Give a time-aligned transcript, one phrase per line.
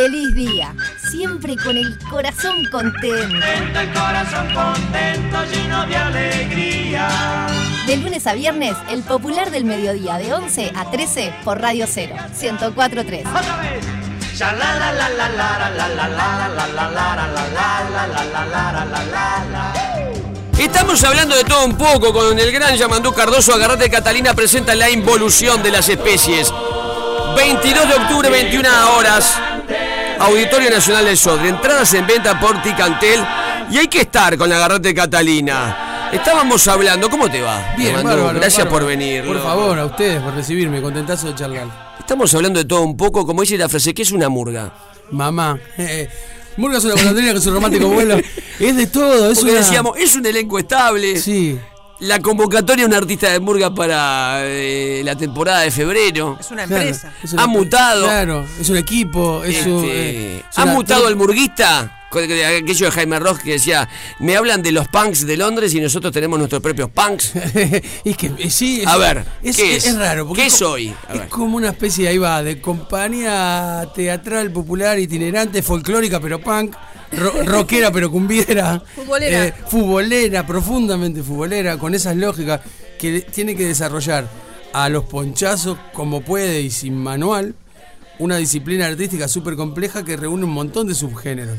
[0.00, 0.74] feliz día,
[1.10, 3.46] siempre con el corazón contento.
[3.46, 7.46] el corazón contento, lleno de alegría.
[7.86, 12.16] De lunes a viernes, el popular del mediodía, de 11 a 13 por Radio 0,
[12.40, 13.24] 1043.
[20.58, 23.52] Estamos hablando de todo un poco con el gran Yamandú Cardoso.
[23.52, 26.50] Agarrate Catalina presenta la involución de las especies.
[27.36, 29.49] 22 de octubre, 21 horas.
[30.18, 31.48] Auditorio Nacional del Sodre.
[31.48, 33.20] Entradas en venta por Ticantel.
[33.70, 36.08] Y hay que estar con la Agarrate Catalina.
[36.12, 37.74] Estábamos hablando, ¿cómo te va?
[37.76, 38.70] Bien, bárbaro, Gracias bárbaro.
[38.70, 39.24] por venir.
[39.24, 41.94] Por favor, a ustedes por recibirme, contentazo de charlar.
[42.00, 44.72] Estamos hablando de todo un poco, como dice la frase, ¿qué es una murga?
[45.12, 45.58] Mamá.
[45.78, 46.08] eh,
[46.56, 48.16] Murga es una golondrina con su romántico vuelo.
[48.60, 49.60] Es de todo, es Porque una...
[49.60, 51.16] decíamos, es un elenco estable.
[51.18, 51.58] Sí.
[52.00, 56.38] La convocatoria de un artista de murga para eh, la temporada de febrero.
[56.40, 57.12] Es una claro, empresa.
[57.22, 58.04] es una- Ha mutado.
[58.04, 59.84] Claro, es un equipo, es un...
[59.84, 61.99] Este, eh, es ha mutado el murguista.
[62.10, 66.12] Aquello de Jaime Ross que decía, me hablan de los punks de Londres y nosotros
[66.12, 67.32] tenemos nuestros propios punks.
[68.04, 69.96] es que eh, sí, es, A ver, es, ¿qué es?
[69.96, 70.26] raro.
[70.26, 70.94] porque ¿Qué es soy?
[71.08, 76.74] A Es como una especie, ahí va, de compañía teatral popular itinerante, folclórica pero punk,
[77.12, 79.46] ro- rockera pero cumbiera, Futbolera.
[79.46, 82.60] eh, futbolera, profundamente futbolera, con esas lógicas
[82.98, 84.28] que tiene que desarrollar
[84.72, 87.54] a los ponchazos como puede y sin manual,
[88.18, 91.58] una disciplina artística súper compleja que reúne un montón de subgéneros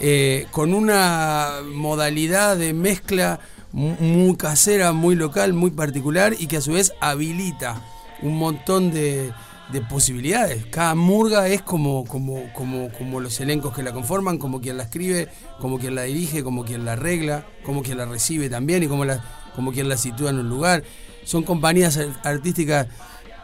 [0.00, 3.40] eh, con una modalidad de mezcla
[3.72, 7.80] mu- muy casera, muy local, muy particular y que a su vez habilita
[8.22, 9.32] un montón de,
[9.72, 10.64] de posibilidades.
[10.66, 14.84] Cada murga es como, como, como, como los elencos que la conforman, como quien la
[14.84, 15.28] escribe,
[15.60, 19.04] como quien la dirige, como quien la arregla, como quien la recibe también y como,
[19.04, 19.22] la,
[19.54, 20.82] como quien la sitúa en un lugar.
[21.24, 22.86] Son compañías ar- artísticas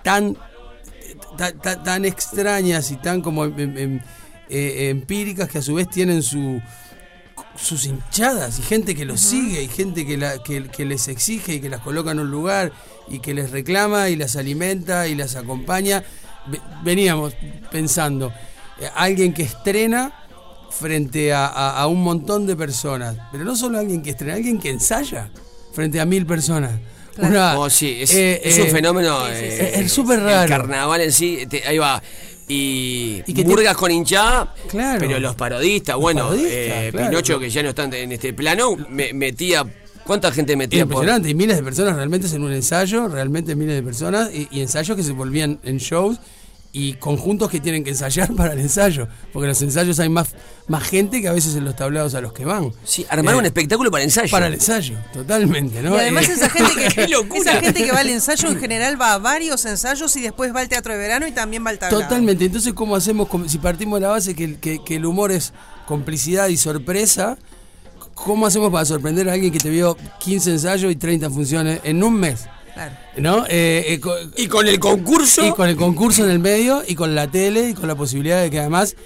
[0.02, 0.36] tan
[1.36, 3.44] ta- ta- tan extrañas y tan como
[4.50, 6.60] eh, empíricas que a su vez tienen su
[7.56, 11.54] sus hinchadas y gente que los sigue y gente que, la, que, que les exige
[11.54, 12.72] y que las coloca en un lugar
[13.08, 16.02] y que les reclama y las alimenta y las acompaña.
[16.46, 17.34] Ve- Veníamos
[17.70, 18.32] pensando,
[18.80, 20.12] eh, alguien que estrena
[20.70, 24.58] frente a, a- a un montón de personas, pero no solo alguien que estrena, alguien
[24.58, 25.30] que ensaya
[25.74, 26.72] frente a mil personas.
[27.18, 29.26] Una- Oh, sí, es, eh, es un eh, fenómeno.
[29.26, 29.80] sí, sí, eh, sí.
[29.82, 30.48] Es súper El raro.
[30.48, 32.02] carnaval en sí, te- ahí va.
[32.52, 34.98] Y, Y que murgas con hinchada, Claro.
[34.98, 37.10] pero los parodistas, bueno, parodistas, eh, claro.
[37.10, 39.64] Pinocho que ya no están en este plano, me- metía.
[40.04, 40.94] ¿Cuánta gente metía por.?
[41.04, 44.60] Impresionante, y miles de personas realmente en un ensayo, realmente miles de personas, y, y
[44.62, 46.18] ensayos que se volvían en shows
[46.72, 50.28] y conjuntos que tienen que ensayar para el ensayo, porque en los ensayos hay más,
[50.68, 52.72] más gente que a veces en los tablados a los que van.
[52.84, 54.30] Sí, armar Eh, un espectáculo para ensayo.
[54.30, 55.96] Para el ensayo, totalmente, ¿no?
[55.96, 57.40] Y además Eh, esa gente que ¡Qué locura!
[57.52, 60.60] esa gente que va al ensayo en general va a varios ensayos y después va
[60.60, 62.02] al teatro de verano y también va al tablado.
[62.02, 63.28] Totalmente, entonces ¿cómo hacemos?
[63.48, 65.52] Si partimos de la base que, el- que- que el humor es
[65.86, 67.36] complicidad y sorpresa,
[68.14, 72.02] ¿cómo hacemos para sorprender a alguien que te vio 15 ensayos y 30 funciones en
[72.04, 72.46] un mes?
[72.74, 72.94] Claro.
[73.16, 73.44] ¿No?
[73.48, 74.00] Eh, eh,
[74.36, 75.46] Y con el concurso.
[75.46, 78.40] Y con el concurso en el medio y con la tele y con la posibilidad
[78.42, 78.96] de que además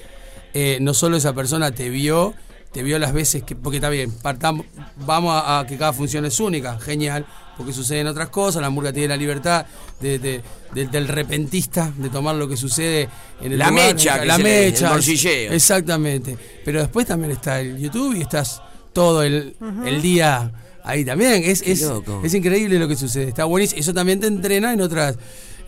[0.53, 2.35] eh, no solo esa persona te vio,
[2.73, 3.57] te vio las veces que.
[3.57, 4.67] Porque está bien, partamos,
[5.07, 7.25] vamos a, a que cada función es única, genial,
[7.57, 9.65] porque suceden otras cosas, la murga tiene la libertad
[10.01, 10.43] de, de-
[10.75, 13.09] de- del repentista, de tomar lo que sucede
[13.41, 15.53] en el La lugar, mecha, que la el mecha, morcilleo.
[15.53, 16.37] exactamente.
[16.65, 18.61] Pero después también está el YouTube y estás
[18.93, 20.51] todo el, el día
[20.85, 21.43] ahí también.
[21.45, 21.85] Es, es,
[22.23, 23.29] es increíble lo que sucede.
[23.29, 23.81] Está buenísimo.
[23.81, 25.17] Eso también te entrena en otras.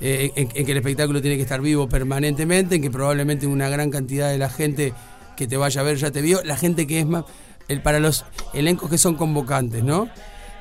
[0.01, 3.69] eh, en, en que el espectáculo tiene que estar vivo permanentemente, en que probablemente una
[3.69, 4.93] gran cantidad de la gente
[5.37, 6.43] que te vaya a ver ya te vio.
[6.45, 7.25] La gente que es más.
[7.69, 8.25] El, para los
[8.55, 10.09] elencos que son convocantes, ¿no?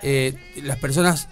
[0.02, 0.34] Eh,
[0.64, 1.28] las personas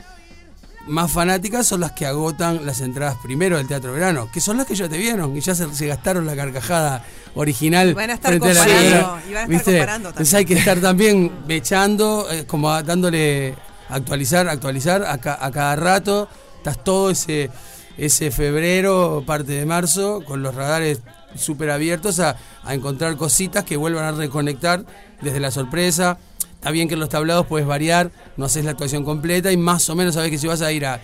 [0.87, 4.65] más fanáticas son las que agotan las entradas primero del Teatro Verano, que son las
[4.67, 7.05] que ya te vieron y ya se, se gastaron la carcajada
[7.35, 7.89] original.
[7.89, 9.71] Y van a estar frente a la comparando, y van a estar ¿Viste?
[9.71, 10.37] comparando Entonces también.
[10.37, 13.55] hay que estar también echando, eh, como dándole
[13.89, 16.27] actualizar, actualizar a, ca- a cada rato.
[16.57, 17.49] Estás todo ese,
[17.97, 21.01] ese febrero, parte de marzo, con los radares
[21.35, 24.83] súper abiertos a, a encontrar cositas que vuelvan a reconectar
[25.21, 26.17] desde la sorpresa.
[26.63, 29.89] Está bien que en los tablados puedes variar, no haces la actuación completa y más
[29.89, 30.97] o menos sabes que si vas a ir a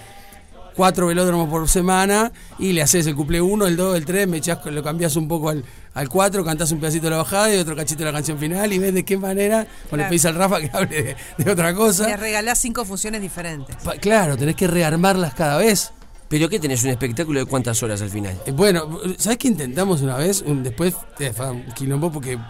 [0.74, 4.38] cuatro velódromos por semana y le haces el cuplé 1, el 2, el 3, me
[4.38, 5.66] echás, lo cambias un poco al,
[5.96, 8.72] al 4, cantás un pedacito de la bajada y otro cachito de la canción final
[8.72, 10.10] y ves de qué manera, o le Claro.
[10.10, 12.08] pedís al Rafa que hable de, de otra cosa.
[12.08, 13.76] Le regalás cinco funciones diferentes.
[13.84, 15.92] Pa- Claro, tenés que rearmarlas cada vez.
[16.30, 16.84] ¿Pero qué tenés?
[16.86, 18.40] ¿Un espectáculo de cuántas horas al final?
[18.46, 20.42] Eh, Bueno, ¿sabes qué intentamos una vez?
[20.44, 22.42] Un- después eh, fue un quilombo porque mm,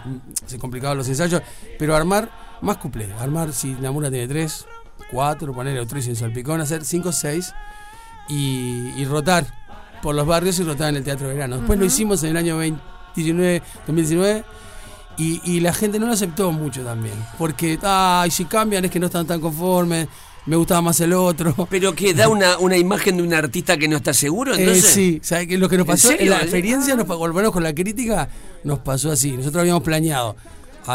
[0.46, 1.42] se complicaban los ensayos,
[1.80, 3.12] pero armar más cuplé.
[3.20, 4.66] Armar, si Namura tiene tres,
[5.12, 7.54] cuatro, ponerle otro y sin salpicón, hacer cinco, seis
[8.28, 9.46] y, y rotar
[10.02, 11.58] por los barrios y rotar en el Teatro de Verano.
[11.58, 12.82] Después lo hicimos en el año 20
[13.16, 14.44] 2019, 2019
[15.18, 17.16] y, y la gente no lo aceptó mucho también.
[17.38, 20.08] Porque, ay, si cambian es que no están tan conformes,
[20.46, 21.54] me gustaba más el otro.
[21.70, 24.86] Pero que da una, una imagen de un artista que no está seguro, Eh, entonces.
[24.86, 25.58] sí, ¿sabes qué?
[25.58, 27.74] Lo que nos ¿En pasó en, la experiencia, nos, pa- por lo menos con la
[27.74, 28.30] crítica,
[28.64, 29.32] nos pasó así.
[29.36, 30.38] Nosotros habíamos planeado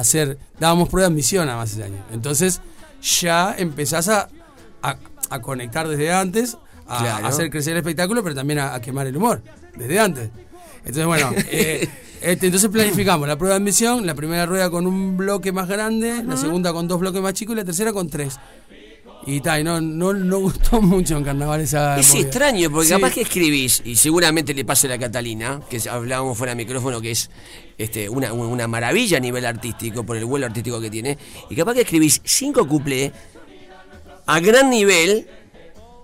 [0.00, 2.02] hacer, dábamos prueba de admisión además ese año.
[2.12, 2.60] Entonces
[3.20, 4.28] ya empezás a,
[4.82, 4.96] a,
[5.30, 6.56] a conectar desde antes,
[6.86, 7.26] a, Claro.
[7.26, 9.42] a hacer crecer el espectáculo, pero también a, a quemar el humor,
[9.76, 10.30] desde antes.
[10.78, 11.88] Entonces, bueno, eh,
[12.20, 16.22] este, entonces planificamos la prueba de admisión, la primera rueda con un bloque más grande,
[16.24, 18.38] la segunda con dos bloques más chicos y la tercera con tres.
[19.26, 22.22] Y tal, no, no, no gustó mucho en carnaval esa Es movida.
[22.26, 22.92] extraño, porque Sí.
[22.94, 27.00] capaz que escribís, y seguramente le pasa a la Catalina, que hablábamos fuera de micrófono,
[27.00, 27.30] que es
[27.78, 31.16] este, una, una maravilla a nivel artístico, por el vuelo artístico que tiene,
[31.48, 33.12] y capaz que escribís cinco cuplés
[34.26, 35.26] a gran nivel,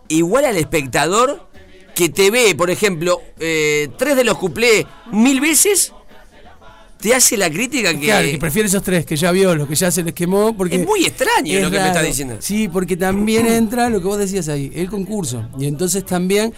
[0.09, 1.49] igual al espectador
[1.95, 5.93] que te ve, por ejemplo, eh, tres de los cuplés mil veces,
[7.01, 8.07] te hace la crítica que...
[8.07, 10.57] Claro, que prefiere esos tres que ya vio, los que ya se les quemó.
[10.57, 12.37] Porque Es muy extraño es lo que me estás diciendo.
[12.41, 15.49] Sí, porque también entra lo que vos decías ahí, el concurso.
[15.59, 16.53] Y entonces también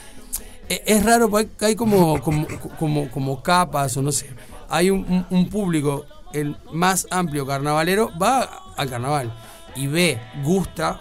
[0.69, 2.47] eh, es raro porque hay como, como,
[2.79, 4.27] como, como capas o no sé.
[4.69, 9.33] Hay un, público, el más amplio carnavalero, va al carnaval
[9.77, 10.99] y ve, gusta,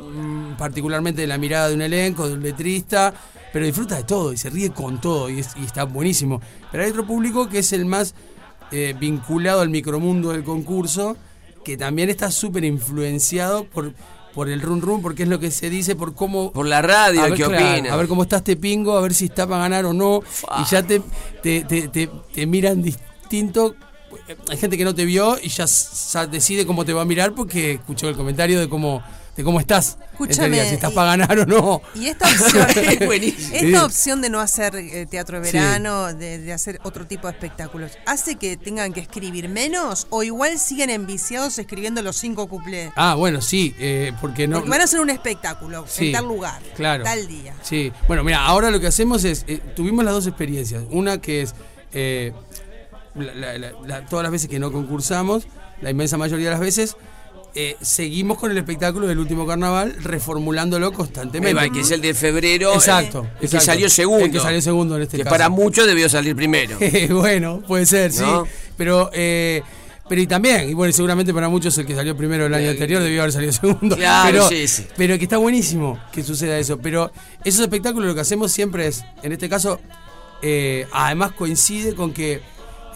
[0.00, 3.14] mm, particularmente de la mirada de un elenco, de un letrista,
[3.52, 6.40] pero disfruta de todo y se ríe con todo y, es- y está buenísimo.
[6.72, 8.14] Pero hay otro público que es el más
[8.72, 11.16] eh, vinculado al micromundo del concurso,
[11.64, 13.92] que también está súper influenciado por,
[14.34, 16.52] por el run run, porque es lo que se dice, por cómo...
[16.52, 17.92] Por la radio, a ver, ¿qué claro, opina?
[17.92, 20.20] A ver cómo está este pingo, a ver si está para ganar o no.
[20.22, 20.56] Fua.
[20.60, 21.00] Y ya te,
[21.42, 23.74] te, te, te- te miran distinto.
[24.48, 25.66] Hay gente que no te vio y ya,
[26.30, 29.02] decide cómo te va a mirar porque escuchó el comentario de cómo,
[29.36, 29.98] de cómo estás.
[30.12, 31.82] Escúchame, Enseguida, si estás para ganar o no.
[31.94, 32.66] Y esta opción,
[33.52, 37.32] esta opción de no hacer eh, teatro de verano, de, de hacer otro tipo de
[37.32, 42.92] espectáculos, ¿hace que tengan que escribir menos o igual siguen enviciados escribiendo los cinco cuplés?
[42.96, 44.58] Ah, bueno, sí, eh, porque no.
[44.58, 47.02] Porque van a hacer un espectáculo Sí, en tal lugar, claro.
[47.04, 47.54] tal día.
[47.62, 50.84] Sí, bueno, mira, ahora lo que hacemos es, eh, tuvimos las dos experiencias.
[50.90, 51.54] Una que es,
[51.92, 52.32] eh,
[53.16, 55.46] la- la- la- todas las veces que no concursamos,
[55.80, 56.96] la inmensa mayoría de las veces,
[57.54, 61.54] eh, seguimos con el espectáculo del último carnaval, reformulándolo constantemente.
[61.54, 62.74] Va, que es el de febrero.
[62.74, 64.24] Exacto, eh, El que salió segundo.
[64.24, 65.32] El que salió segundo en este que caso.
[65.34, 66.78] para muchos debió salir primero.
[67.10, 68.24] bueno, puede ser, sí.
[68.76, 69.62] Pero, eh,
[70.08, 72.70] pero y también, y bueno, seguramente para muchos el que salió primero el año Eh,
[72.70, 73.96] anterior debió haber salido segundo.
[73.96, 74.86] Claro, pero, sí, sí.
[74.96, 76.78] pero que está buenísimo que suceda eso.
[76.78, 77.10] Pero
[77.44, 79.80] esos espectáculos lo que hacemos siempre es, en este caso,
[80.42, 82.42] eh, además coincide con que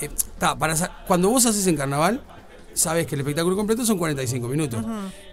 [0.01, 0.75] eh, ta, para
[1.07, 2.23] cuando vos haces en carnaval,
[2.79, 4.85] sabes que el espectáculo completo son 45 minutos.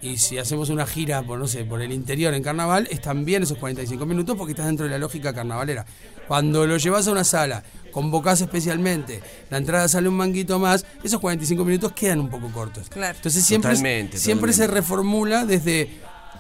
[0.01, 3.44] Y si hacemos una gira por, no sé, por el interior en carnaval, es también
[3.44, 5.86] esos 45 minutos porque estás dentro de la lógica carnavalera.
[6.27, 11.19] Cuando lo llevas a una sala, convocás especialmente, la entrada sale un manguito más, esos
[11.19, 12.89] 45 minutos quedan un poco cortos.
[12.89, 13.15] Claro.
[13.15, 15.89] Entonces siempre, Totalmente, siempre se reformula desde,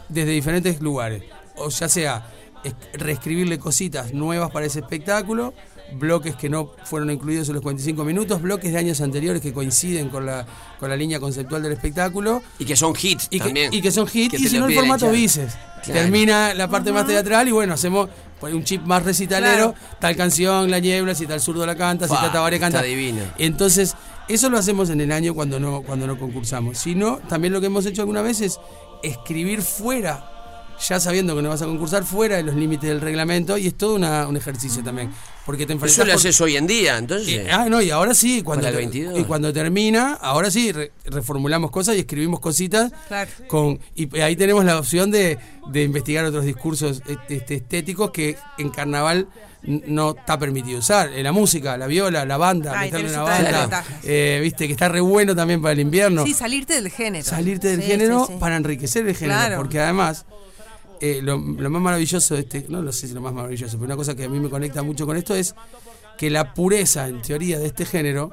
[0.09, 1.23] desde diferentes lugares.
[1.57, 2.27] O ya sea
[2.63, 5.53] es- reescribirle cositas nuevas para ese espectáculo,
[5.93, 10.09] bloques que no fueron incluidos en los 45 minutos, bloques de años anteriores que coinciden
[10.09, 10.45] con la,
[10.79, 12.41] con la línea conceptual del espectáculo.
[12.59, 13.73] Y que son hits Y que, también.
[13.73, 15.09] y que son hits, Que y si no el formato.
[15.09, 16.01] Claro.
[16.01, 18.09] Termina la parte más teatral y bueno, hacemos
[18.39, 22.13] pues, un chip más recitalero, tal canción, La Niebla, si tal zurdo la canta, si
[22.13, 22.79] tal Tabaré canta.
[22.79, 23.21] está divino.
[23.37, 23.95] Entonces,
[24.27, 26.79] eso lo hacemos en el año cuando no, cuando no concursamos.
[26.79, 28.59] Si no, también lo que hemos hecho alguna vez es
[29.03, 30.34] escribir fuera,
[30.87, 33.75] ya sabiendo que no vas a concursar, fuera de los límites del reglamento, y es
[33.75, 35.11] todo una- un ejercicio también.
[35.45, 37.27] Porque te enfrentas Eso lo haces hoy en día, entonces.
[37.27, 39.19] y- ah, no, y ahora sí, cuando, te- 22.
[39.19, 42.91] y cuando termina, ahora sí, re- reformulamos cosas y escribimos cositas.
[43.07, 43.29] Claro.
[43.47, 45.37] Con, y ahí tenemos la opción de,
[45.71, 49.27] de investigar otros discursos este, estéticos que en carnaval
[49.67, 51.11] no está permitido usar.
[51.13, 53.59] Eh, La música, la viola, la banda, Ay, meterle una banda.
[53.61, 53.95] ventajas.
[54.03, 56.23] eh, Viste, que está re bueno también para el invierno.
[56.25, 57.23] Sí, salirte del género.
[57.25, 58.39] Salirte del Sí, género sí, sí.
[58.39, 59.39] para enriquecer el género.
[59.39, 59.57] Claro.
[59.57, 60.25] Porque además,
[61.01, 63.85] eh, lo, lo más maravilloso de este, no lo sé si lo más maravilloso, pero
[63.85, 65.55] una cosa que a mí me conecta mucho con esto es
[66.17, 68.31] que la pureza, en teoría, de este género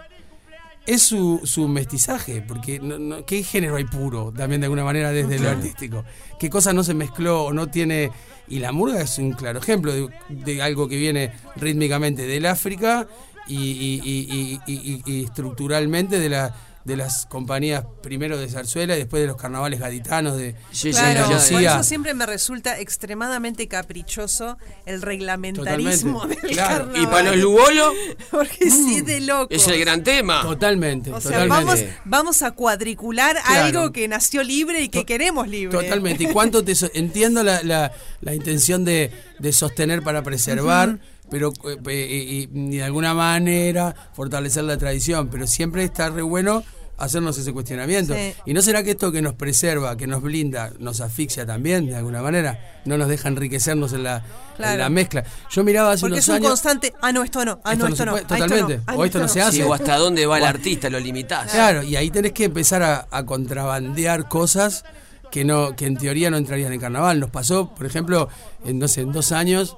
[0.87, 4.33] es su, su mestizaje, porque no, no- ¿qué género hay puro?
[4.37, 6.05] También de alguna manera desde lo artístico.
[6.41, 8.11] ¿Qué cosa no se mezcló o no tiene...
[8.49, 13.07] Y la murga es un claro ejemplo de, de algo que viene rítmicamente del África
[13.47, 18.95] y, y- y- y- y- y estructuralmente de, la, de las compañías primero de zarzuela
[18.97, 22.79] y después de los carnavales gaditanos de, Sí, sí, Claro, por eso siempre me resulta
[22.81, 26.77] extremadamente caprichoso el reglamentarismo Totalmente, del claro.
[26.87, 27.03] carnaval.
[27.03, 27.93] Y para los Lugolo
[28.31, 29.55] Porque sí es de loco.
[29.55, 30.43] es el gran tema.
[30.43, 31.65] Totalmente, O sea, totalmente.
[31.65, 33.65] vamos, vamos a cuadricular Claro.
[33.81, 35.77] algo que nació libre y que To- queremos libre.
[35.79, 36.25] Totalmente.
[36.25, 40.99] ¿Y cuánto te so- entiendo la, la- la intención de, de sostener para preservar?
[41.33, 41.51] Pero
[41.89, 46.63] eh, y, y de alguna manera fortalecer la tradición, pero siempre está re bueno
[46.99, 48.15] hacernos ese cuestionamiento.
[48.15, 48.35] Sí.
[48.47, 51.97] ¿Y no será que esto que nos preserva, que nos blinda, nos asfixia también de
[51.97, 52.83] alguna manera?
[52.85, 54.23] No nos deja enriquecernos en la, en
[54.59, 54.79] Claro.
[54.79, 55.25] la mezcla.
[55.51, 56.49] Yo miraba hace Porque unos es un años...
[56.51, 58.77] constante, ah, no, esto no, ah, Esto no, no esto se no, puede, esto totalmente.
[58.87, 59.57] no, O no, esto no se hace.
[59.57, 61.51] Sí, o hasta dónde va el artista, lo limitás.
[61.51, 64.85] Claro, y ahí tenés que empezar a, a contrabandear cosas
[65.33, 67.19] que no que en teoría no entrarían en carnaval.
[67.19, 68.29] Nos pasó, por ejemplo,
[68.67, 69.77] en, no sé, en dos años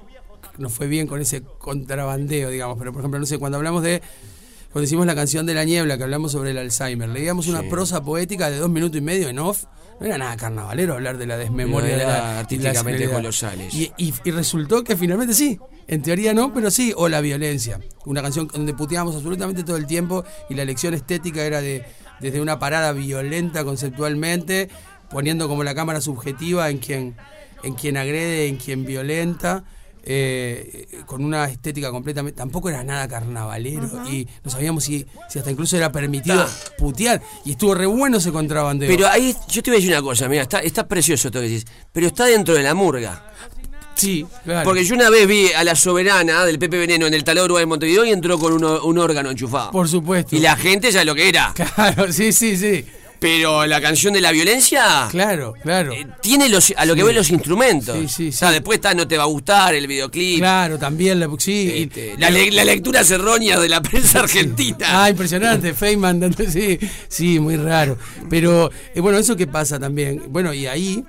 [0.57, 4.01] nos fue bien con ese contrabandeo, digamos, pero por ejemplo, no sé, cuando hablamos de
[4.71, 8.03] cuando hicimos la canción de la niebla, que hablamos sobre el Alzheimer, leíamos una prosa
[8.03, 9.63] poética de dos minutos y medio en off.
[10.01, 13.73] No era nada carnavalero hablar de la desmemoria No, de era artísticamente colosales.
[13.73, 15.57] Y, y- y resultó que finalmente sí.
[15.87, 16.91] En teoría no, pero sí.
[16.97, 17.79] O la violencia.
[18.05, 21.85] Una canción donde puteábamos absolutamente todo el tiempo y la elección estética era de
[22.19, 24.67] desde una parada violenta conceptualmente,
[25.09, 27.15] poniendo como la cámara subjetiva en quien,
[27.63, 29.63] en quien agrede, en quien violenta.
[30.07, 35.51] Eh, con una estética completamente tampoco era nada carnavalero y no sabíamos si, si hasta
[35.51, 36.45] incluso era permitido
[36.77, 40.01] putear y estuvo re bueno ese contrabandeo Pero ahí, yo te voy a decir una
[40.01, 43.33] cosa, mira, está, está precioso todo lo que decís, pero está dentro de la murga.
[43.95, 44.63] sí claro.
[44.65, 47.63] Porque yo una vez vi a la soberana del Pepe Veneno en el Talón Uruguay
[47.63, 49.71] de Montevideo y entró con uno- un órgano enchufado.
[49.71, 51.53] por supuesto Y la gente ya lo que era.
[51.53, 52.85] claro sí sí sí
[53.19, 57.07] Pero la canción de la violencia claro claro eh, tiene los, a lo que Sí.
[57.07, 57.97] ve los instrumentos.
[57.97, 58.53] Sí, sí, O sea, sí.
[58.55, 60.39] después está No te va a gustar el videoclip.
[60.39, 64.77] Claro, también la sí, Este, la, le- la lectura errónea de la prensa argentina.
[65.03, 67.97] Ah, impresionante, Feynman, sí, sí, muy raro.
[68.29, 70.23] Pero eh, bueno, eso que pasa también.
[70.29, 71.03] Bueno, y ahí,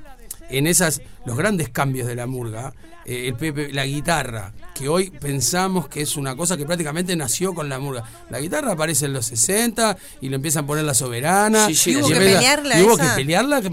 [0.49, 2.73] en esas, los grandes cambios de la murga,
[3.07, 7.55] eh, el Pepe, la guitarra, que hoy pensamos que es una cosa que prácticamente nació
[7.55, 8.05] con la murga.
[8.31, 11.67] La guitarra aparece en los 60 y lo empiezan a poner la soberana.
[11.69, 13.11] Sí, sí, y ¿Y hubo que pelearla y hubo esa?
[13.15, 13.69] que pelearla, que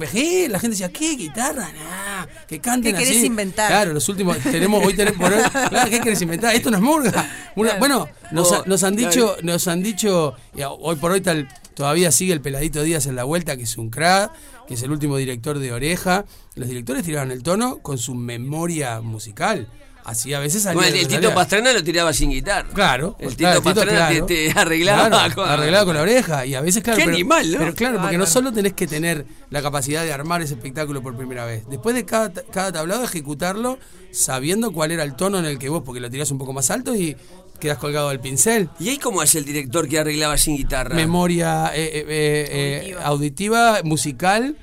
[0.46, 1.70] eh, la gente decía, ¿qué guitarra?
[1.74, 3.26] Nah, que canten ¿Qué querés así.
[3.26, 3.68] inventar?
[3.68, 6.56] Claro, los últimos, tenemos, hoy tenemos, por hoy- claro, ¿qué querés inventar?
[6.56, 7.30] Esto no es murga.
[7.56, 9.10] Murga- Bueno, nos, No, nos han claro.
[9.12, 13.16] dicho, nos han dicho, a- hoy por hoy tal, todavía sigue el peladito Díaz en
[13.16, 14.32] la vuelta, que es un crack,
[14.68, 16.26] que es el último director de Oreja.
[16.56, 19.68] Los directores tiraban el tono con su memoria musical.
[20.06, 20.82] Así a veces salía.
[20.82, 22.68] Bueno, el, Tito Pastrana lo tiraba sin guitarra.
[22.74, 24.26] Claro, El claro, Tito Pastrana claro.
[24.26, 26.46] te, te arreglaba Claro, con, arreglaba con la oreja.
[26.46, 26.98] Y a veces, claro.
[26.98, 27.58] Qué pero, animal, ¿no?
[27.60, 31.16] Pero claro, porque no solo tenés que tener la capacidad de armar ese espectáculo por
[31.16, 31.64] primera vez.
[31.70, 33.80] Después de cada, cada tablado, ejecutarlo
[34.12, 36.70] sabiendo cuál era el tono en el que vos, porque lo tirás un poco más
[36.70, 37.16] alto y
[37.64, 38.70] quedas colgado del pincel.
[38.80, 40.96] ¿Y ahí cómo es el director que arreglaba sin guitarra?
[40.96, 44.56] Memoria eh, eh, eh, eh, auditiva, musical.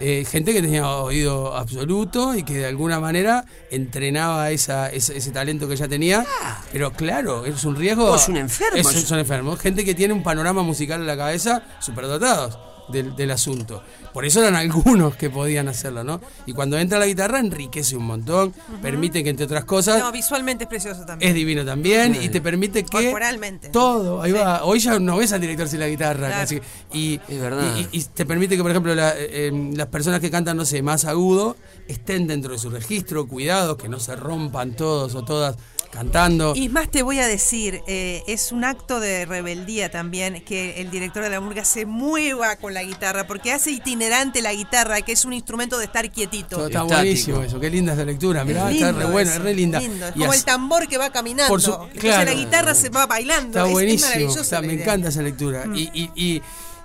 [0.00, 5.30] eh, gente que tenía oído absoluto y que de alguna manera entrenaba esa, ese, ese
[5.30, 6.26] talento que ya tenía.
[6.72, 8.06] Pero claro, es un riesgo.
[8.06, 8.76] Vos, un enfermo.
[8.90, 9.60] Es- son enfermos.
[9.60, 12.58] Gente que tiene un panorama musical en la cabeza superdotados
[12.88, 13.82] del, del asunto.
[14.12, 16.20] Por eso eran algunos que podían hacerlo, ¿no?
[16.46, 20.64] Y cuando entra la guitarra enriquece un montón, permite que entre otras cosas No, visualmente
[20.64, 21.28] es precioso también.
[21.30, 23.68] es divino también y te permite que Corporalmente.
[23.70, 26.42] todo ahí va hoy ya no ves al director sin la guitarra Claro.
[26.42, 26.60] casi.
[26.92, 27.74] y, Es verdad.
[27.92, 30.64] y, y te permite que por ejemplo la- eh, eh, las personas que cantan no
[30.64, 31.56] sé más agudo
[31.88, 35.56] estén dentro de su registro cuidados que no se rompan todos o todas
[35.90, 40.80] cantando Y más te voy a decir, eh, es un acto de rebeldía también que
[40.80, 45.02] el director de la murga se mueva con la guitarra, porque hace itinerante la guitarra,
[45.02, 46.56] que es un instrumento de estar quietito.
[46.56, 46.96] Todo está Estático.
[47.00, 49.78] buenísimo eso qué linda esa lectura Es mirá está re buena eso, es re linda
[49.78, 50.06] lindo.
[50.08, 51.48] Es Y como así- el tambor que va caminando.
[51.48, 52.24] Por su- Entonces claro.
[52.24, 53.50] la guitarra se va bailando.
[53.50, 54.08] Está Es- es buenísimo.
[54.08, 54.76] maravillosa está- me idea.
[54.78, 54.80] Mm.
[54.80, 55.64] encanta esa lectura.
[55.76, 56.42] Y, y, y,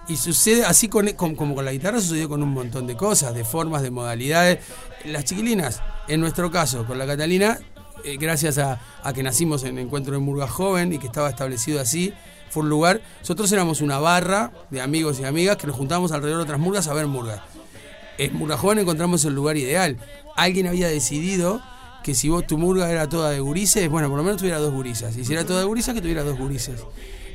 [0.07, 3.33] y sucede así con, con- como con la guitarra, sucedió con un montón de cosas,
[3.33, 4.59] de formas, de modalidades.
[5.05, 7.57] Las chiquilinas, en nuestro caso, con la Catalina,
[8.03, 8.79] eh, gracias a,
[9.13, 12.13] que nacimos en Encuentro de Murga Joven y que estaba establecido así,
[12.49, 13.01] fue un lugar.
[13.21, 16.87] Nosotros éramos una barra de amigos y amigas que nos juntábamos alrededor de otras murgas
[16.87, 17.41] a ver murgas.
[18.17, 19.97] En Murga Joven encontramos el lugar ideal.
[20.35, 21.61] Alguien había decidido
[22.03, 24.73] que si vos tu murga era toda de gurises, bueno, por lo menos tuviera dos
[24.73, 25.15] gurisas.
[25.15, 26.81] Y si era toda de gurisas, que tuviera dos gurises.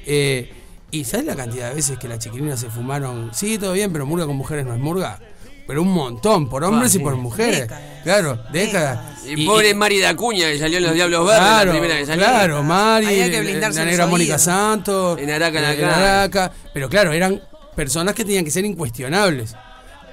[0.04, 0.52] Eh,
[0.90, 3.30] y ¿sabes la cantidad de veces que las chiquilinas se fumaron?
[3.32, 5.20] Sí, todo bien, pero murga con mujeres no es murga.
[5.66, 7.20] Pero un montón, por hombres Ah, y por sí.
[7.20, 7.60] mujeres.
[7.62, 7.82] Décadas.
[8.04, 9.00] Claro, décadas.
[9.26, 12.06] Y, pobre Mari de Acuña que salió en Los Diablos Verdes, Claro, la primera que
[12.06, 12.24] salió.
[12.24, 14.38] claro, Mari, Había que eh, blindarse la negra Mónica.
[14.38, 15.96] Santos, En Araca, en eh, Araca.
[16.18, 16.52] Araca.
[16.74, 17.40] pero claro, eran
[17.74, 19.54] personas que tenían que ser incuestionables,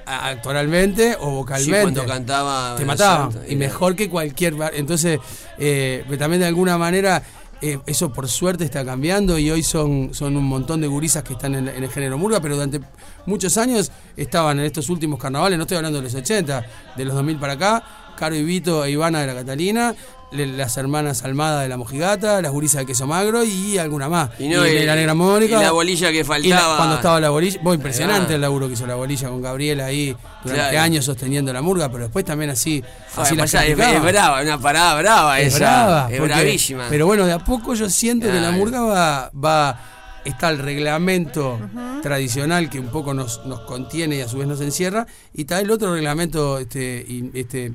[0.06, 1.80] a- actoralmente o Sí, vocalmente.
[1.82, 2.74] cuando cantaba.
[2.76, 5.20] te mataban Santa, y mejor que cualquier entonces
[5.58, 7.22] eh, pero también de alguna manera
[7.62, 11.34] eh, eso por suerte está cambiando y hoy son, son un montón de gurisas que
[11.34, 12.80] están en, en el género murga, pero durante
[13.24, 16.66] muchos años estaban en estos últimos carnavales, no estoy hablando de los 80,
[16.96, 17.84] de los 2000 para acá,
[18.16, 19.94] Caro y Vito e Ivana de la Catalina,
[20.32, 24.30] las hermanas Almada de la Mojigata, las gurisas de queso magro y alguna más.
[24.38, 25.58] Y no, y, y- la negra Mónica.
[25.58, 26.76] y la bolilla que la- faltaba.
[26.76, 27.58] cuando estaba la bolilla.
[27.62, 30.80] Bueno, impresionante el laburo que hizo la bolilla con Gabriela ahí durante Claro.
[30.80, 32.82] años sosteniendo la murga, pero después también así.
[33.16, 34.06] así la Pasa, es, practicaba.
[34.08, 35.58] es brava, una parada brava Es esa.
[35.58, 36.86] brava, es porque- bravísima.
[36.88, 39.80] Pero bueno, de a poco yo siento que la murga va, va.
[40.24, 41.58] Está el reglamento
[42.00, 45.04] tradicional que un poco nos, nos contiene y a su vez nos encierra.
[45.34, 47.72] Y está el otro reglamento este, este,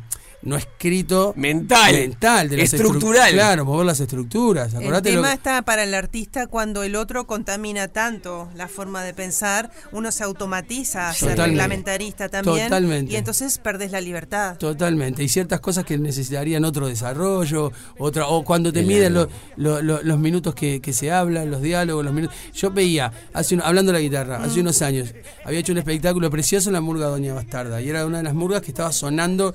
[0.48, 1.34] no escrito.
[1.36, 1.94] Mental.
[1.94, 3.32] Mental, de Estructural.
[3.34, 4.74] Claro, mover las estructuras.
[4.74, 9.04] El Acordate lo tema está para el artista cuando el otro contamina tanto la forma
[9.04, 13.12] de pensar, uno se automatiza a ser reglamentarista también Totalmente.
[13.14, 14.58] y entonces perdés la libertad.
[14.58, 19.82] Totalmente, y ciertas cosas que necesitarían otro desarrollo, otra, o cuando te miden lo- lo-
[19.82, 22.36] lo- los minutos que, que se hablan, los diálogos, los minutos.
[22.54, 25.14] Yo veía, hace un- hablando de la guitarra, hace unos años,
[25.46, 28.34] había hecho un espectáculo precioso en la murga Doña Bastarda, y era una de las
[28.34, 29.54] murgas que estaba sonando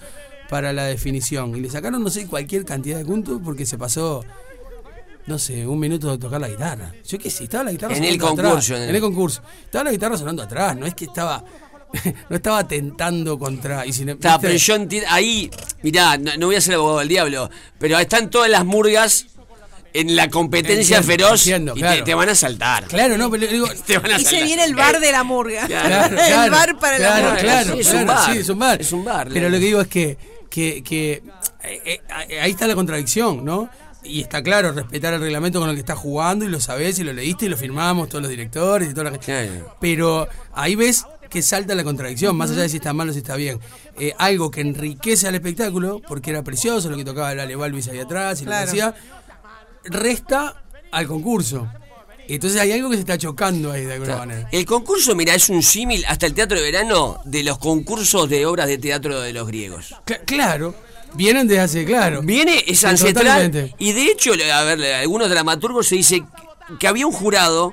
[0.52, 1.56] para la definición.
[1.56, 4.22] Y le sacaron, no sé, cualquier cantidad de puntos porque se pasó.
[5.26, 6.92] No sé, un minuto de tocar la guitarra.
[7.08, 9.00] Yo qué sé, estaba la guitarra En el sonando atrás, concurso, en En el- el
[9.00, 9.42] concurso.
[9.64, 11.42] Estaba la guitarra sonando atrás, no es que estaba.
[12.28, 13.86] No estaba tentando contra.
[13.86, 15.08] Y sin, Está, pero yo entiendo.
[15.10, 15.50] Ahí,
[15.82, 19.26] mirá, no, no voy a ser abogado del diablo, pero están todas las murgas
[19.94, 22.84] en la competencia Entiendo, feroz entiendo, y te- van a saltar.
[22.88, 23.68] Claro, no, pero digo.
[23.86, 25.66] Te van a Y se viene el bar de la murga.
[25.66, 27.36] Claro, el bar para la murga.
[27.36, 28.32] Claro, Sí, es claro, un bar.
[28.32, 28.80] sí, es un bar.
[28.80, 29.48] Es un bar, Pero claro.
[29.50, 30.18] lo que digo es que,
[30.52, 31.22] que, que
[31.62, 33.70] eh, eh, ahí está la contradicción, ¿no?
[34.04, 37.04] Y está claro, respetar el reglamento con el que estás jugando y lo sabés y
[37.04, 39.74] lo leíste y lo firmamos todos los directores y toda la Claro.
[39.80, 43.20] Pero ahí ves que salta la contradicción, más allá de si está mal o si
[43.20, 43.60] está bien.
[43.98, 47.88] Eh, algo que enriquece al espectáculo, porque era precioso lo que tocaba el Ale Balvis
[47.88, 48.66] ahí atrás y Claro.
[48.66, 48.94] lo que hacía,
[49.84, 51.66] resta al concurso.
[52.28, 54.48] Entonces hay algo que se está chocando ahí de alguna manera.
[54.52, 58.46] El concurso, mira, es un símil hasta el teatro de verano de los concursos de
[58.46, 59.94] obras de teatro de los griegos.
[60.06, 60.74] Cla- claro,
[61.14, 62.22] vienen desde hace, claro.
[62.22, 63.24] Viene, es ancestral.
[63.50, 63.74] totalmente.
[63.78, 66.22] Y de hecho, a ver, algunos dramaturgos se dice
[66.78, 67.72] que había un jurado.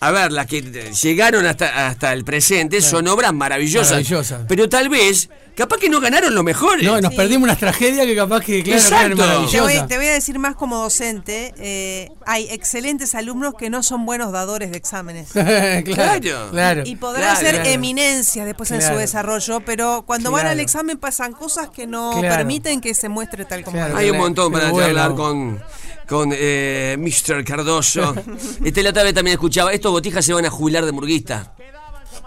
[0.00, 3.90] A ver, las que llegaron hasta, hasta el presente son obras maravillosas.
[3.90, 4.42] Maravillosas.
[4.48, 6.80] Pero tal vez, capaz que no ganaron lo mejor.
[6.84, 7.16] No, nos Sí.
[7.16, 9.24] perdimos unas tragedias que capaz que, claro, Exacto.
[9.24, 13.70] eran Te voy, te voy a decir más como docente, eh, hay excelentes alumnos que
[13.70, 15.30] no son buenos dadores de exámenes.
[15.32, 16.82] claro, Claro.
[16.84, 17.70] Y podrán Claro, ser claro.
[17.70, 22.36] eminencias después en su desarrollo, pero cuando van al examen pasan cosas que no Claro.
[22.36, 23.82] permiten que se muestre tal como.
[23.96, 24.86] Hay un montón para bueno.
[24.86, 25.60] charlar con,
[26.08, 27.44] con eh, Mr.
[27.44, 28.14] Cardoso.
[28.64, 31.54] este la otra vez también escuchaba, estos botijas se van a jubilar de murguista.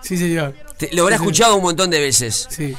[0.01, 0.55] Sí, señor.
[0.77, 2.47] Te- lo habrá Sí, escuchado un montón de veces.
[2.49, 2.73] Sí.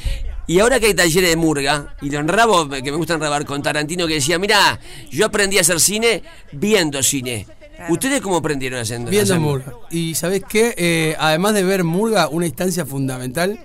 [0.47, 3.63] Y ahora que hay talleres de murga, y lo enrabo, que me gusta enrabar con
[3.63, 7.47] Tarantino, que decía, mira, yo aprendí a hacer cine viendo cine.
[7.89, 9.73] ¿Ustedes cómo aprendieron haciendo Viendo hacer- Murga.
[9.91, 10.75] Y ¿sabés qué?
[10.77, 13.59] Eh, además de ver Murga, una instancia fundamental,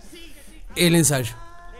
[0.75, 1.33] el ensayo.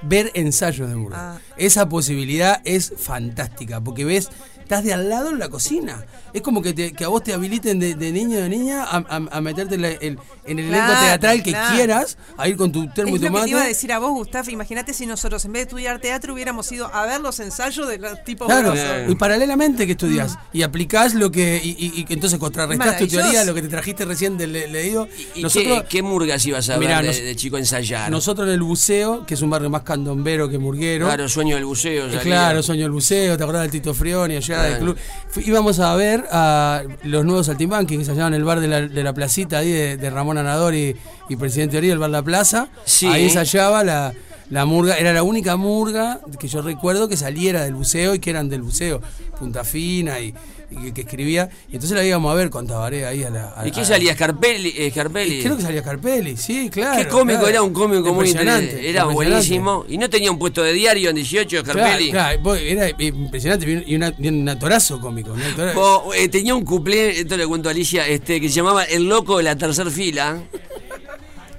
[0.04, 1.18] Ver ensayos de Murga.
[1.36, 1.40] Ah.
[1.58, 4.30] Esa posibilidad es fantástica, porque ves,
[4.68, 6.04] estás de al lado en la cocina.
[6.34, 8.84] Es como que, te- que a vos te habiliten de, de niño o de niña
[8.84, 11.76] a, a- a meterte en, la- el- en el elenco Claro, teatral que claro.
[11.76, 13.46] quieras, a ir con tu termo Es y lo que tomate.
[13.46, 14.50] te iba a decir a vos, Gustavo.
[14.52, 17.98] Imagínate si nosotros, en vez de estudiar teatro, hubiéramos ido a ver los ensayos de
[17.98, 19.10] los tipos Claro, grosos.
[19.10, 23.46] y paralelamente que estudias y aplicás lo que y, y- y entonces contrarrestás tu teoría,
[23.46, 25.08] lo que te trajiste recién del le- leído.
[25.34, 28.12] ¿Y Nosotros, qué, qué murgas ibas a Mirá, ver de, nos- de chico ensayar?
[28.12, 31.06] nosotros en el buceo, que es un barrio más candombero que murguero.
[31.08, 32.06] Claro, sueño del buceo.
[32.08, 32.22] eh, salía.
[32.24, 34.98] Claro, Sueño el Buceo, ¿te acordás del Tito Frioni allá del club?
[35.38, 39.04] Íbamos a ver a los nuevos saltimbanquis que ensayaban en el bar de la, de
[39.04, 40.96] la placita ahí de, de Ramón Anador y,
[41.30, 42.70] y Presidente Oriol, el bar La Plaza.
[42.86, 43.08] Sí.
[43.08, 44.14] Ahí ensayaba la,
[44.50, 48.30] la murga, era la única murga que yo recuerdo que saliera del buceo y que
[48.30, 49.02] eran del buceo,
[49.38, 50.34] Punta Fina y,
[50.72, 51.50] y que, que escribía.
[51.70, 53.54] Y entonces la íbamos a ver con Tabaré ahí a la.
[53.58, 54.14] a- ¿Y qué salía?
[54.14, 54.74] Scarpelli.
[54.78, 55.42] eh, Scarpelli?
[55.44, 56.98] Creo que salía Carpelli, sí, claro.
[56.98, 57.48] Qué cómico, claro.
[57.50, 58.90] era un cómico muy interesante.
[58.90, 59.86] Era buenísimo.
[59.90, 62.12] Y no tenía un puesto de diario en 18, Claro, Scarpelli.
[62.12, 65.34] claro, vos, era impresionante y una- y un atorazo cómico.
[65.34, 65.80] un atorazo.
[65.80, 69.04] Vos, eh, tenía un cuplé, esto le cuento a Alicia, este, que se llamaba El
[69.04, 70.42] Loco de la Tercer Fila,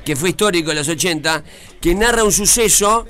[0.05, 1.44] que fue histórico en los 80,
[1.80, 3.06] que narra un suceso,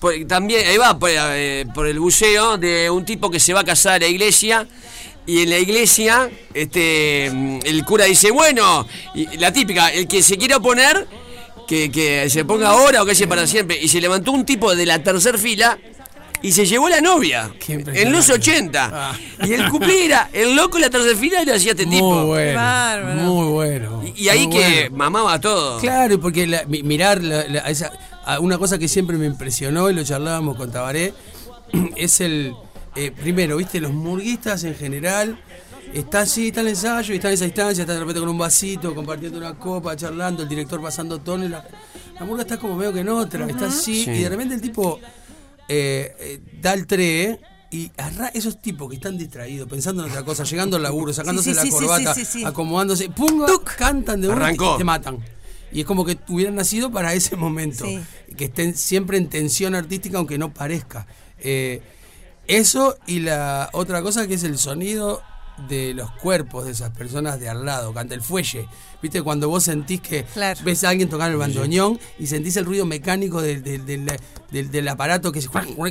[0.00, 3.60] por- también, ahí va, por, eh, por el buceo, de un tipo que se va
[3.60, 4.66] a casar a la iglesia.
[5.28, 8.86] Y en la iglesia, este, el cura dice, bueno,
[9.38, 11.06] la típica, el que se quiera oponer,
[11.66, 13.76] que, que se ponga ahora o que se para siempre.
[13.82, 15.76] Y se levantó un tipo de la tercer fila
[16.42, 17.50] y se llevó la novia.
[17.58, 18.90] Qué En los 80.
[18.92, 19.16] Ah.
[19.46, 22.26] Y el cuplé era el loco la tercera fila y lo hacía este muy tipo.
[22.26, 22.58] bueno.
[22.58, 23.22] Bárbaro.
[23.22, 24.02] Muy bueno.
[24.16, 24.96] Y, y ahí muy que bueno.
[24.96, 25.78] mamaba todo.
[25.80, 27.92] Claro, y porque la- mirar la- la- esa-
[28.24, 31.14] a una cosa que siempre me impresionó y lo charlábamos con Tabaré
[31.96, 32.54] es el.
[32.94, 35.38] eh, primero, viste, los murguistas en general.
[35.94, 38.36] Está así, está el ensayo y está en esa instancia, está de repente con un
[38.36, 41.64] vasito, compartiendo una copa, charlando, el director pasando tono y la,
[42.18, 44.10] la murga está como medio que en otra, está así, Sí.
[44.10, 44.98] y de repente el tipo
[45.68, 47.38] eh, eh, da el tre
[47.70, 51.52] Y arra- esos tipos que están distraídos, pensando en otra cosa, llegando al laburo, sacándose
[51.52, 52.44] Sí, sí, la corbata, sí, sí, sí.
[52.44, 53.42] acomodándose, ¡pum!
[53.76, 55.18] cantan de una y te matan.
[55.72, 57.84] Y es como que hubieran nacido para ese momento.
[57.84, 58.00] Sí.
[58.36, 61.06] Que estén siempre en tensión artística, aunque no parezca.
[61.40, 61.82] Eh,
[62.46, 65.20] eso y la otra cosa que es el sonido
[65.68, 68.68] de los cuerpos de esas personas de al lado, canta el fuelle.
[69.02, 69.22] ¿Viste?
[69.22, 70.58] Cuando vos sentís que Claro.
[70.64, 74.06] ves a alguien tocar el bandoneón y sentís el ruido mecánico del, del, del-
[74.50, 75.48] del- del aparato que se,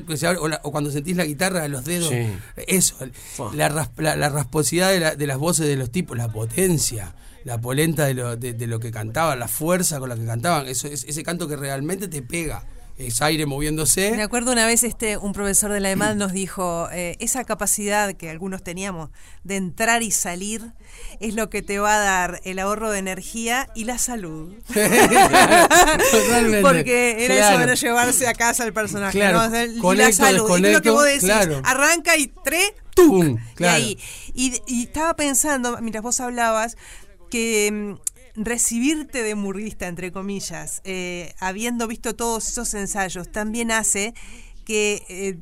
[0.07, 2.09] que se abre, o, la- o cuando sentís la guitarra de los dedos.
[2.09, 2.27] Sí.
[2.67, 3.13] Eso, el-
[3.57, 7.13] la, ras- la- la rasposidad de, la- de las voces de los tipos, la potencia,
[7.43, 10.67] la polenta de lo, de, de lo que cantaban, la fuerza con la que cantaban.
[10.67, 12.65] Eso, es, ese canto que realmente te pega.
[12.97, 14.11] Es aire moviéndose.
[14.15, 18.13] Me acuerdo una vez este un profesor de la EMAD nos dijo, eh, esa capacidad
[18.13, 19.09] que algunos teníamos
[19.43, 20.71] de entrar y salir
[21.19, 24.53] es lo que te va a dar el ahorro de energía y la salud.
[24.73, 26.61] Totalmente.
[26.61, 27.57] Porque era Claro.
[27.59, 29.39] eso de llevarse a casa al personaje, Claro.
[29.39, 29.47] ¿no?
[29.47, 30.57] O sea, y la Conecto, salud.
[30.57, 31.61] Y lo que vos decís, claro.
[31.65, 33.37] arranca y tres, ¡Tum!
[33.51, 33.75] y Claro.
[33.75, 33.99] ahí.
[34.33, 36.77] Y, y estaba pensando, mientras vos hablabas,
[37.29, 37.93] que mm,
[38.35, 44.13] recibirte de murguista, entre comillas, eh, habiendo visto todos esos ensayos, también hace
[44.65, 45.37] que eh,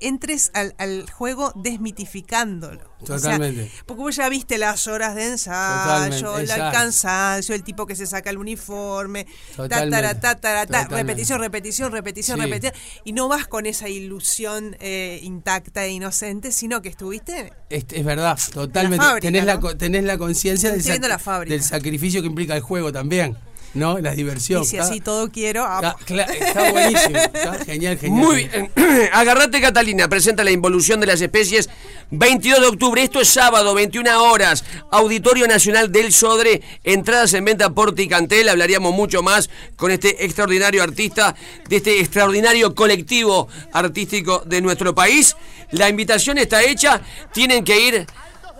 [0.00, 2.80] entres al, al juego desmitificándolo.
[3.00, 3.70] O sea, Totalmente.
[3.86, 8.06] porque vos ya viste las horas de ensayo, Totalmente, el cansancio, el tipo que se
[8.06, 10.94] saca el uniforme, Totalmente, ta, totalmente.
[10.96, 12.44] repetición, repetición, repetición, Sí.
[12.44, 12.74] repetición.
[13.04, 18.04] Y no vas con esa ilusión eh, intacta e inocente, sino que estuviste Es, es
[18.04, 19.04] verdad, totalmente.
[19.04, 19.60] fábrica, tenés, la, ¿no?
[19.60, 23.36] co- tenés la conciencia del, la del sacrificio que implica el juego también,
[23.74, 23.98] ¿no?
[23.98, 24.62] La diversión.
[24.62, 27.16] Y si así todo quiero, ah, cla- está buenísimo.
[27.18, 28.24] Está genial, genial.
[28.26, 28.70] Muy bien.
[29.12, 31.68] Agarrate Catalina, presenta la involución de las especies
[32.10, 37.70] 22 de octubre, esto es sábado, 21 horas, Auditorio Nacional del Sodre, entradas en venta
[37.70, 41.34] por Ticantel, hablaríamos mucho más con este extraordinario artista,
[41.68, 45.34] de este extraordinario colectivo artístico de nuestro país.
[45.70, 47.00] La invitación está hecha,
[47.32, 48.06] tienen que ir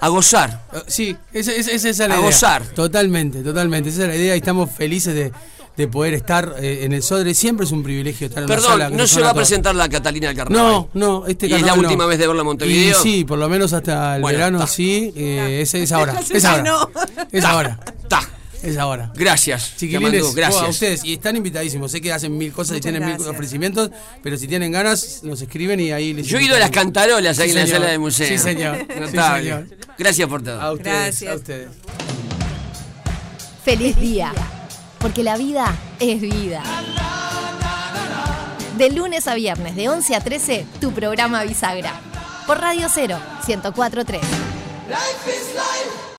[0.05, 0.63] a gozar.
[0.73, 2.21] Eh, Sí, esa, esa- esa es la A idea.
[2.21, 2.67] gozar.
[2.69, 3.89] Totalmente, totalmente.
[3.91, 5.33] Esa es la idea y estamos felices de,
[5.77, 7.35] de poder estar eh, en el Sodre.
[7.35, 8.85] Siempre es un privilegio estar en una sala.
[8.85, 10.73] Perdón, no se va a presentar la Catalina del Carnaval.
[10.73, 11.89] No, no, este ¿Y es la carnaval no.
[11.89, 12.99] última vez de verla en Montevideo?
[13.01, 14.69] Y sí, por lo menos hasta el Bueno, verano está.
[14.71, 15.13] sí.
[15.17, 16.21] eh, es, es ahora.
[16.31, 16.89] Es ahora.
[17.33, 17.81] Es ahora.
[18.03, 18.21] Está.
[18.65, 19.13] Es ahora.
[19.15, 19.75] Gracias.
[19.77, 20.63] Chiquilines, gracias.
[20.63, 21.05] a ustedes.
[21.05, 21.91] Y están invitadísimos.
[21.93, 23.91] Sé que hacen mil cosas y tienen mil ofrecimientos,
[24.23, 27.39] pero si tienen ganas, nos escriben y ahí les Yo he ido a las cantarolas
[27.39, 27.81] ahí Sí, en la señor.
[27.81, 28.27] sala de museo.
[28.29, 28.79] Sí, señor.
[29.11, 29.67] Sí, señor.
[29.99, 30.61] Gracias por todo.
[30.61, 31.33] A ustedes, Gracias.
[31.33, 31.69] a ustedes.
[33.65, 34.33] Feliz día,
[34.99, 36.63] porque la vida es vida.
[38.79, 41.93] De lunes a viernes, de 11 a 13, tu programa Bisagra.
[42.47, 44.15] Por Radio 0, 104.3.
[44.15, 44.21] Life
[45.29, 46.04] is life.